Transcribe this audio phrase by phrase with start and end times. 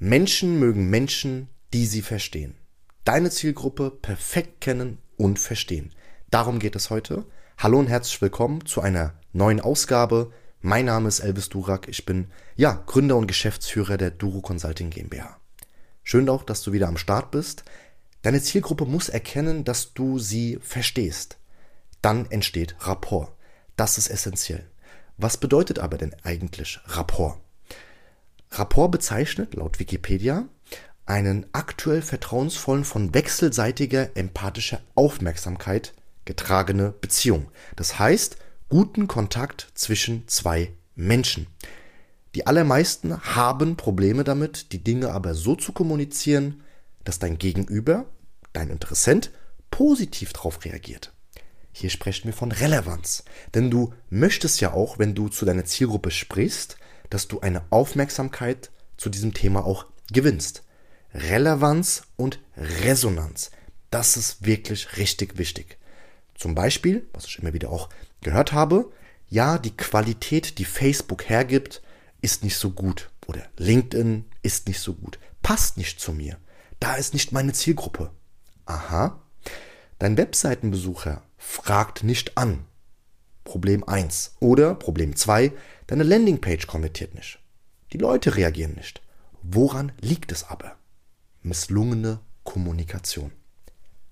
[0.00, 2.56] Menschen mögen Menschen, die sie verstehen.
[3.04, 5.94] Deine Zielgruppe perfekt kennen und verstehen.
[6.30, 7.24] Darum geht es heute.
[7.58, 10.32] Hallo und herzlich willkommen zu einer neuen Ausgabe.
[10.60, 11.86] Mein Name ist Elvis Durak.
[11.86, 12.26] Ich bin,
[12.56, 15.38] ja, Gründer und Geschäftsführer der Duro Consulting GmbH.
[16.02, 17.62] Schön auch, dass du wieder am Start bist.
[18.22, 21.38] Deine Zielgruppe muss erkennen, dass du sie verstehst.
[22.02, 23.32] Dann entsteht Rapport.
[23.76, 24.68] Das ist essentiell.
[25.18, 27.43] Was bedeutet aber denn eigentlich Rapport?
[28.58, 30.46] Rapport bezeichnet, laut Wikipedia,
[31.06, 35.92] einen aktuell vertrauensvollen, von wechselseitiger empathischer Aufmerksamkeit
[36.24, 37.50] getragene Beziehung.
[37.76, 38.36] Das heißt,
[38.68, 41.46] guten Kontakt zwischen zwei Menschen.
[42.34, 46.62] Die allermeisten haben Probleme damit, die Dinge aber so zu kommunizieren,
[47.04, 48.06] dass dein Gegenüber,
[48.52, 49.30] dein Interessent,
[49.70, 51.12] positiv darauf reagiert.
[51.72, 53.24] Hier sprechen wir von Relevanz.
[53.52, 56.76] Denn du möchtest ja auch, wenn du zu deiner Zielgruppe sprichst,
[57.14, 60.64] dass du eine Aufmerksamkeit zu diesem Thema auch gewinnst.
[61.14, 63.52] Relevanz und Resonanz.
[63.90, 65.78] Das ist wirklich richtig wichtig.
[66.34, 67.88] Zum Beispiel, was ich immer wieder auch
[68.20, 68.90] gehört habe,
[69.28, 71.82] ja, die Qualität, die Facebook hergibt,
[72.20, 73.10] ist nicht so gut.
[73.28, 75.20] Oder LinkedIn ist nicht so gut.
[75.40, 76.36] Passt nicht zu mir.
[76.80, 78.10] Da ist nicht meine Zielgruppe.
[78.66, 79.22] Aha.
[80.00, 82.64] Dein Webseitenbesucher fragt nicht an.
[83.44, 84.36] Problem 1.
[84.40, 85.52] Oder Problem 2,
[85.86, 87.38] deine Landingpage konvertiert nicht.
[87.92, 89.02] Die Leute reagieren nicht.
[89.42, 90.76] Woran liegt es aber?
[91.42, 93.30] Misslungene Kommunikation.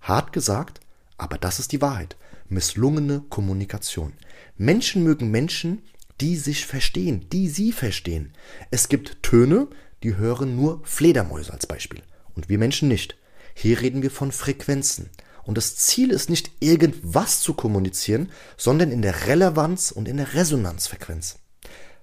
[0.00, 0.80] Hart gesagt,
[1.16, 2.16] aber das ist die Wahrheit.
[2.48, 4.12] Misslungene Kommunikation.
[4.56, 5.82] Menschen mögen Menschen,
[6.20, 8.32] die sich verstehen, die sie verstehen.
[8.70, 9.68] Es gibt Töne,
[10.02, 12.02] die hören nur Fledermäuse als Beispiel.
[12.34, 13.16] Und wir Menschen nicht.
[13.54, 15.10] Hier reden wir von Frequenzen.
[15.44, 20.34] Und das Ziel ist nicht irgendwas zu kommunizieren, sondern in der Relevanz und in der
[20.34, 21.38] Resonanzfrequenz.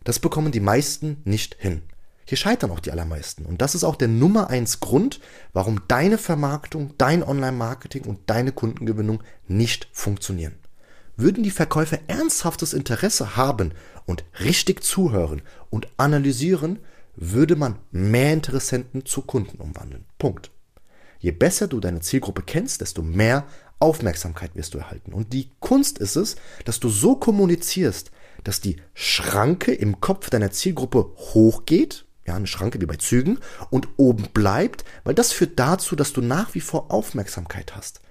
[0.03, 1.83] Das bekommen die meisten nicht hin.
[2.25, 3.45] Hier scheitern auch die allermeisten.
[3.45, 5.21] Und das ist auch der Nummer eins Grund,
[5.53, 10.55] warum deine Vermarktung, dein Online-Marketing und deine Kundengewinnung nicht funktionieren.
[11.16, 13.72] Würden die Verkäufer ernsthaftes Interesse haben
[14.06, 16.79] und richtig zuhören und analysieren,
[17.16, 20.06] würde man mehr Interessenten zu Kunden umwandeln.
[20.19, 20.51] Punkt.
[21.19, 23.45] Je besser du deine Zielgruppe kennst, desto mehr
[23.79, 25.13] Aufmerksamkeit wirst du erhalten.
[25.13, 26.35] Und die Kunst ist es,
[26.66, 28.11] dass du so kommunizierst,
[28.44, 33.39] dass die Schranke im Kopf deiner Zielgruppe hochgeht, ja, eine Schranke wie bei Zügen,
[33.69, 38.01] und oben bleibt, weil das führt dazu, dass du nach wie vor Aufmerksamkeit hast.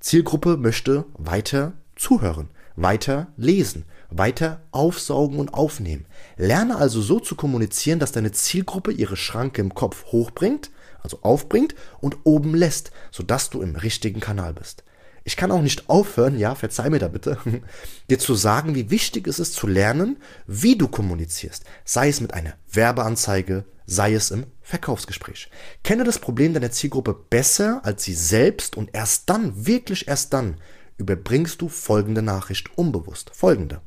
[0.00, 6.06] Zielgruppe möchte weiter zuhören, weiter lesen, weiter aufsaugen und aufnehmen.
[6.36, 10.70] Lerne also so zu kommunizieren, dass deine Zielgruppe ihre Schranke im Kopf hochbringt
[11.02, 14.84] also aufbringt und oben lässt, sodass du im richtigen Kanal bist.
[15.24, 17.38] Ich kann auch nicht aufhören, ja, verzeih mir da bitte,
[18.10, 22.34] dir zu sagen, wie wichtig es ist zu lernen, wie du kommunizierst, sei es mit
[22.34, 25.48] einer Werbeanzeige, sei es im Verkaufsgespräch.
[25.84, 30.56] Kenne das Problem deiner Zielgruppe besser als sie selbst und erst dann, wirklich erst dann,
[30.96, 33.30] überbringst du folgende Nachricht unbewusst.
[33.34, 33.80] Folgende.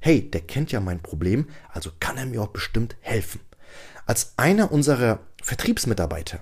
[0.00, 3.40] Hey, der kennt ja mein Problem, also kann er mir auch bestimmt helfen.
[4.10, 6.40] Als einer unserer Vertriebsmitarbeiter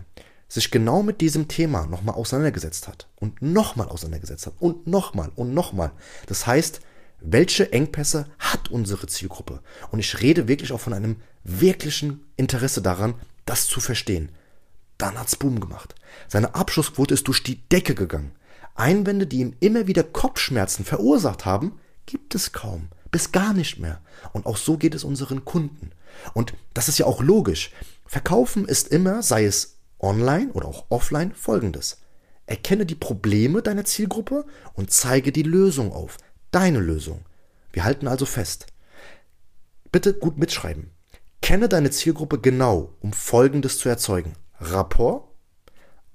[0.48, 5.52] sich genau mit diesem Thema nochmal auseinandergesetzt hat und nochmal auseinandergesetzt hat und nochmal und
[5.52, 5.92] nochmal.
[6.28, 6.80] Das heißt,
[7.20, 9.60] welche Engpässe hat unsere Zielgruppe?
[9.90, 13.12] Und ich rede wirklich auch von einem wirklichen Interesse daran,
[13.44, 14.30] das zu verstehen.
[14.96, 15.94] Dann hat's Boom gemacht.
[16.26, 18.32] Seine Abschlussquote ist durch die Decke gegangen.
[18.76, 24.00] Einwände, die ihm immer wieder Kopfschmerzen verursacht haben, gibt es kaum, bis gar nicht mehr.
[24.32, 25.90] Und auch so geht es unseren Kunden.
[26.32, 27.70] Und das ist ja auch logisch.
[28.06, 31.98] Verkaufen ist immer, sei es online oder auch offline, folgendes.
[32.46, 36.16] Erkenne die Probleme deiner Zielgruppe und zeige die Lösung auf.
[36.50, 37.26] Deine Lösung.
[37.72, 38.66] Wir halten also fest.
[39.92, 40.90] Bitte gut mitschreiben.
[41.42, 44.32] Kenne deine Zielgruppe genau, um Folgendes zu erzeugen.
[44.58, 45.28] Rapport,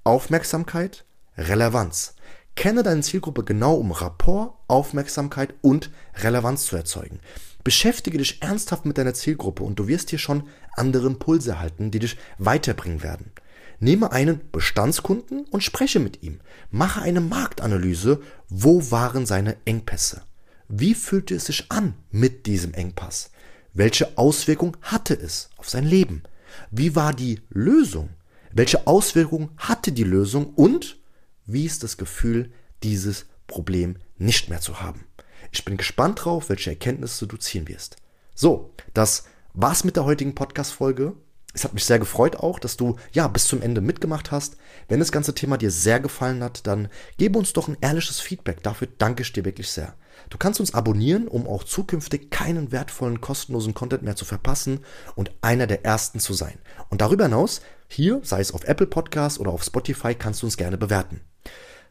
[0.03, 1.05] Aufmerksamkeit,
[1.37, 2.15] Relevanz.
[2.55, 7.19] Kenne deine Zielgruppe genau, um Rapport, Aufmerksamkeit und Relevanz zu erzeugen.
[7.63, 10.43] Beschäftige dich ernsthaft mit deiner Zielgruppe und du wirst hier schon
[10.75, 13.31] andere Impulse erhalten, die dich weiterbringen werden.
[13.79, 16.39] Nehme einen Bestandskunden und spreche mit ihm.
[16.71, 18.21] Mache eine Marktanalyse.
[18.49, 20.21] Wo waren seine Engpässe?
[20.67, 23.31] Wie fühlte es sich an mit diesem Engpass?
[23.73, 26.23] Welche Auswirkung hatte es auf sein Leben?
[26.71, 28.09] Wie war die Lösung?
[28.51, 30.97] Welche Auswirkung hatte die Lösung und
[31.45, 32.51] wie ist das Gefühl,
[32.83, 35.05] dieses Problem nicht mehr zu haben?
[35.51, 37.97] Ich bin gespannt drauf, welche Erkenntnisse du ziehen wirst.
[38.33, 41.13] So, das war's mit der heutigen Podcast-Folge.
[41.53, 44.57] Es hat mich sehr gefreut auch, dass du ja bis zum Ende mitgemacht hast.
[44.87, 46.87] Wenn das ganze Thema dir sehr gefallen hat, dann
[47.17, 48.63] gebe uns doch ein ehrliches Feedback.
[48.63, 49.93] Dafür danke ich dir wirklich sehr.
[50.29, 54.79] Du kannst uns abonnieren, um auch zukünftig keinen wertvollen, kostenlosen Content mehr zu verpassen
[55.13, 56.57] und einer der ersten zu sein.
[56.89, 60.57] Und darüber hinaus, hier, sei es auf Apple Podcast oder auf Spotify, kannst du uns
[60.57, 61.21] gerne bewerten.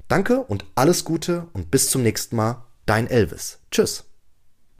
[0.08, 2.64] Danke und alles Gute und bis zum nächsten Mal.
[2.87, 3.60] Dein Elvis.
[3.70, 4.12] Tschüss.